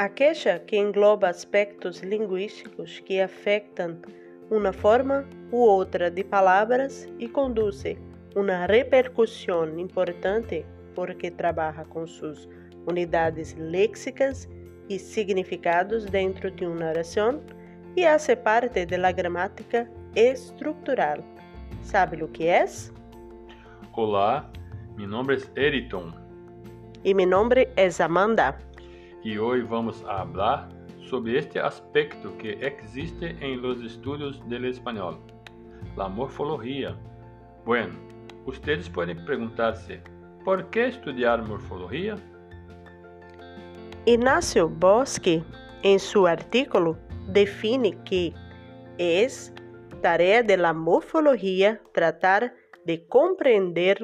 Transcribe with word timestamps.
A 0.00 0.08
queixa 0.08 0.58
que 0.58 0.78
engloba 0.78 1.28
aspectos 1.28 1.98
linguísticos 2.00 3.00
que 3.00 3.20
afetam 3.20 3.98
uma 4.50 4.72
forma 4.72 5.28
ou 5.52 5.60
outra 5.60 6.10
de 6.10 6.24
palavras 6.24 7.06
e 7.18 7.28
conduz 7.28 7.84
uma 8.34 8.64
repercussão 8.64 9.78
importante 9.78 10.64
porque 10.94 11.30
trabalha 11.30 11.84
com 11.84 12.06
suas 12.06 12.48
unidades 12.88 13.54
léxicas 13.58 14.48
e 14.88 14.98
significados 14.98 16.06
dentro 16.06 16.50
de 16.50 16.64
uma 16.64 16.88
oração 16.88 17.42
e 17.94 18.06
hace 18.06 18.34
parte 18.34 18.86
da 18.86 19.12
gramática 19.12 19.86
estrutural. 20.16 21.18
Sabe 21.82 22.24
o 22.24 22.28
que 22.28 22.46
é? 22.46 22.64
Olá, 23.92 24.50
meu 24.96 25.06
nome 25.06 25.36
é 25.36 25.60
Eriton. 25.60 26.10
E 27.04 27.12
meu 27.12 27.26
nome 27.26 27.68
é 27.76 28.02
Amanda. 28.02 28.69
E 29.22 29.38
hoje 29.38 29.62
vamos 29.64 30.00
falar 30.00 30.70
sobre 31.10 31.36
este 31.36 31.58
aspecto 31.58 32.30
que 32.38 32.52
existe 32.62 33.36
em 33.42 33.54
los 33.56 33.82
estudos 33.82 34.40
del 34.48 34.64
espanhol, 34.64 35.18
la 35.94 36.08
morfología. 36.08 36.96
Bueno, 37.66 37.92
ustedes 38.46 38.88
podem 38.88 39.22
perguntar-se, 39.26 40.00
¿por 40.42 40.64
que 40.70 40.86
estudar 40.86 41.46
morfología? 41.46 42.16
Inácio 44.06 44.70
Bosque, 44.70 45.44
em 45.82 45.98
seu 45.98 46.26
artículo, 46.26 46.96
define 47.28 47.92
que 48.06 48.32
é 48.98 49.26
tarefa 50.00 50.42
de 50.44 50.56
la 50.56 50.72
morfología 50.72 51.78
tratar 51.92 52.54
de 52.86 52.96
compreender 53.06 53.98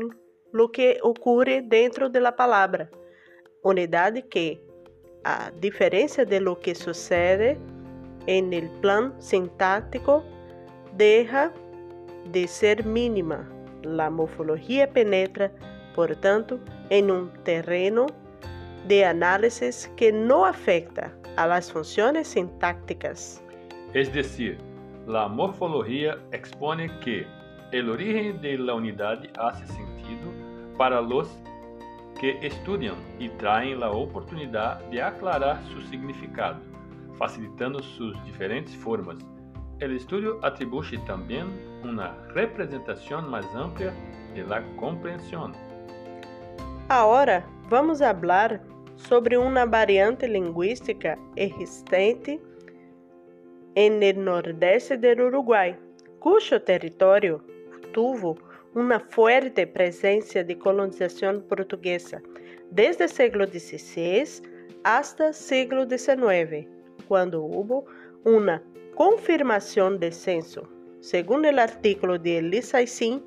o 0.53 0.69
que 0.69 0.99
ocorre 1.03 1.63
dentro 1.63 2.11
da 2.11 2.31
palavra, 2.31 2.91
unidade 3.65 4.21
que, 4.21 4.66
a 5.27 5.51
diferença 5.61 6.25
de 6.25 6.39
lo 6.39 6.57
que 6.57 6.73
sucede 6.73 7.59
en 8.29 8.53
el 8.53 8.71
plan 8.81 9.13
sintático, 9.19 10.23
deja 10.97 11.51
de 12.31 12.47
ser 12.47 12.87
mínima. 12.87 13.45
La 13.83 14.09
morfología 14.09 14.89
penetra, 14.89 15.51
por 15.97 16.15
tanto, 16.15 16.61
en 16.91 17.11
un 17.11 17.33
terreno 17.43 18.07
de 18.87 19.05
análisis 19.05 19.91
que 19.97 20.13
no 20.13 20.47
afecta 20.47 21.13
a 21.37 21.49
las 21.49 21.73
funciones 21.73 22.29
sintácticas. 22.29 23.43
Es 23.95 24.13
decir, 24.13 24.59
la 25.09 25.27
morfología 25.27 26.17
expone 26.31 26.89
que 27.01 27.27
el 27.73 27.91
origen 27.91 28.41
de 28.41 28.59
la 28.59 28.75
unidad 28.75 29.25
hace 29.41 29.67
sentido 29.67 30.31
para 30.79 31.01
los 31.01 31.37
que 32.19 32.39
estudiam 32.43 32.97
e 33.19 33.29
traem 33.29 33.83
a 33.83 33.91
oportunidade 33.91 34.89
de 34.91 35.01
aclarar 35.01 35.63
seu 35.65 35.81
significado, 35.83 36.61
facilitando 37.19 37.83
suas 37.83 38.23
diferentes 38.25 38.75
formas. 38.75 39.19
O 39.81 39.85
estudo 39.93 40.39
atribui 40.43 40.99
também 41.07 41.45
uma 41.85 42.17
representação 42.35 43.23
mais 43.23 43.47
ampla 43.55 43.93
de 44.35 44.43
la 44.43 44.63
compreensão. 44.77 45.53
Agora 46.89 47.45
vamos 47.69 47.99
falar 47.99 48.61
sobre 48.97 49.37
uma 49.37 49.67
variante 49.67 50.27
linguística 50.27 51.19
existente 51.37 52.41
no 53.77 54.25
nordeste 54.25 54.97
do 54.97 55.25
Uruguai, 55.25 55.79
cujo 56.19 56.59
território 56.61 57.43
tuvo 57.97 58.37
uma 58.75 59.01
forte 59.01 59.65
presença 59.65 60.45
de 60.45 60.55
colonização 60.55 61.41
portuguesa 61.41 62.23
desde 62.71 63.05
o 63.05 63.09
século 63.09 63.47
XVI 63.47 64.43
hasta 64.85 65.33
século 65.33 65.89
XIX, 65.89 66.69
quando 67.09 67.43
houve 67.43 67.87
uma 68.27 68.63
confirmação 68.95 69.97
de 69.97 70.13
censo, 70.13 70.69
segundo 71.01 71.47
o 71.47 71.59
artículo 71.59 72.19
de 72.19 72.33
Elisa 72.37 72.87
Sim, 72.87 73.23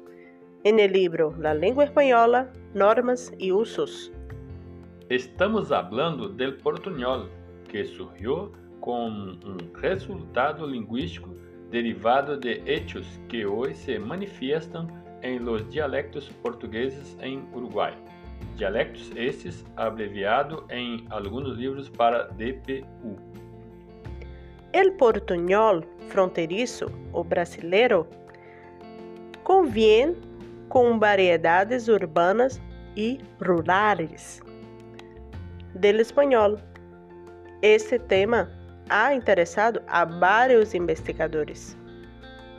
en 0.63 0.79
el 0.79 0.91
libro 0.91 1.33
La 1.39 1.55
Língua 1.55 1.85
Espanhola, 1.85 2.53
Normas 2.75 3.33
e 3.39 3.51
Usos. 3.51 4.11
Estamos 5.09 5.71
hablando 5.71 6.29
del 6.29 6.57
portuñol, 6.57 7.27
que 7.67 7.83
surgiu 7.85 8.51
como 8.81 9.31
um 9.43 9.57
resultado 9.81 10.67
linguístico 10.67 11.33
derivado 11.69 12.37
de 12.37 12.61
hechos 12.65 13.19
que 13.27 13.45
hoje 13.45 13.75
se 13.75 13.99
manifestam 13.99 14.87
em 15.21 15.39
los 15.39 15.67
dialectos 15.69 16.29
portugueses 16.41 17.17
em 17.21 17.43
Uruguai. 17.53 17.93
Dialectos 18.55 19.11
estes 19.15 19.65
abreviado 19.75 20.65
em 20.69 21.05
alguns 21.09 21.57
livros 21.57 21.89
para 21.89 22.23
DPU. 22.29 23.17
El 24.73 24.93
portunhol 24.93 25.83
fronteiriço, 26.09 26.85
o 27.13 27.23
brasileiro, 27.23 28.07
convém 29.43 30.15
com 30.69 30.99
variedades 30.99 31.87
urbanas 31.87 32.61
e 32.95 33.19
rurais 33.41 34.41
del 35.75 35.99
espanhol. 35.99 36.57
Este 37.61 37.99
tema 37.99 38.58
ha 38.89 39.13
interessado 39.13 39.81
a 39.87 40.05
vários 40.05 40.73
investigadores. 40.73 41.77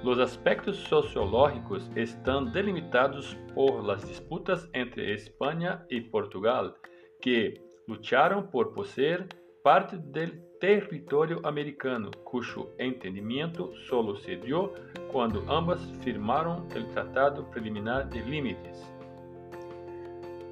Os 0.03 0.19
aspectos 0.19 0.79
sociológicos 0.79 1.91
estão 1.95 2.45
delimitados 2.45 3.37
por 3.55 3.85
las 3.85 4.03
disputas 4.03 4.67
entre 4.73 5.13
Espanha 5.13 5.85
e 5.91 6.01
Portugal, 6.01 6.75
que 7.21 7.61
lutaram 7.87 8.43
por 8.43 8.73
possuir 8.73 9.27
parte 9.63 9.97
do 9.97 10.51
território 10.59 11.41
americano, 11.45 12.11
cujo 12.25 12.71
entendimento 12.79 13.75
solo 13.89 14.17
se 14.17 14.37
dio 14.37 14.73
quando 15.13 15.45
ambas 15.51 15.81
firmaram 16.03 16.67
o 16.67 16.85
Tratado 16.93 17.45
Preliminar 17.45 18.09
de 18.09 18.21
Límites. 18.23 18.79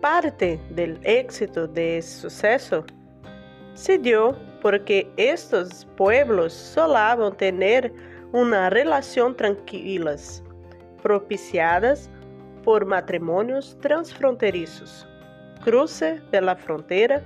Parte 0.00 0.58
do 0.70 0.98
éxito 1.04 1.66
de 1.66 2.02
sucesso 2.02 2.84
se 3.74 3.96
dio 3.98 4.34
porque 4.60 5.06
estes 5.16 5.84
pueblos 5.96 6.52
solavam 6.52 7.30
ter 7.30 7.92
uma 8.32 8.69
relação 8.69 9.32
tranquilas, 9.32 10.42
propiciadas 11.02 12.10
por 12.64 12.84
matrimônios 12.84 13.74
transfronterizos, 13.80 15.06
cruce 15.64 16.20
de 16.30 16.41
la 16.41 16.56
fronteira 16.56 17.24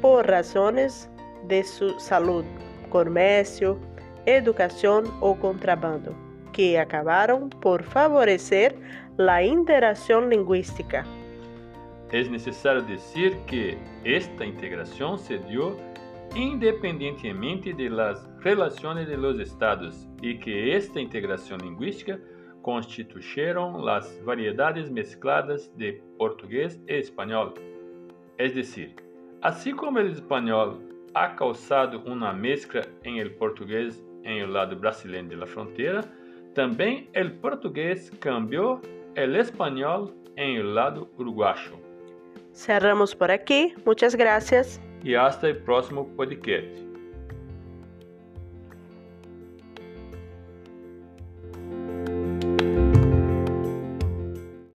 por 0.00 0.24
razões 0.26 1.10
de 1.48 1.64
sua 1.64 1.98
saúde, 1.98 2.48
comércio, 2.90 3.80
educação 4.26 5.02
ou 5.20 5.34
contrabando, 5.36 6.14
que 6.52 6.76
acabaram 6.76 7.48
por 7.48 7.82
favorecer 7.82 8.74
a 9.18 9.42
interação 9.42 10.28
linguística. 10.28 11.04
É 12.10 12.22
necessário 12.24 12.82
dizer 12.82 13.36
que 13.46 13.76
esta 14.04 14.44
integração 14.44 15.18
se 15.18 15.38
deu 15.38 15.76
independientemente 16.34 17.72
de 17.72 17.90
las 17.90 18.28
relaciones 18.40 19.08
de 19.08 19.16
los 19.16 19.38
estados 19.40 20.06
y 20.22 20.38
que 20.38 20.76
esta 20.76 21.00
integración 21.00 21.60
lingüística 21.60 22.18
constituyeron 22.62 23.84
las 23.84 24.22
variedades 24.24 24.90
mezcladas 24.90 25.70
de 25.76 26.02
portugués 26.18 26.80
y 26.86 26.94
español. 26.94 27.54
Es 28.36 28.54
decir, 28.54 28.94
así 29.42 29.72
como 29.72 29.98
el 29.98 30.12
español 30.12 30.80
ha 31.14 31.34
causado 31.34 32.00
una 32.04 32.32
mezcla 32.32 32.82
en 33.04 33.16
el 33.16 33.34
portugués 33.34 34.04
en 34.24 34.38
el 34.38 34.52
lado 34.52 34.76
brasileño 34.76 35.30
de 35.30 35.36
la 35.36 35.46
frontera, 35.46 36.04
también 36.54 37.08
el 37.12 37.32
portugués 37.38 38.12
cambió 38.20 38.80
el 39.14 39.36
español 39.36 40.14
en 40.36 40.56
el 40.56 40.74
lado 40.74 41.10
uruguayo. 41.16 41.78
Cerramos 42.52 43.14
por 43.14 43.30
aqui. 43.30 43.74
Muitas 43.84 44.14
gracias 44.14 44.80
e 45.04 45.16
hasta 45.16 45.50
o 45.50 45.54
próximo 45.54 46.04
podcast. 46.16 46.87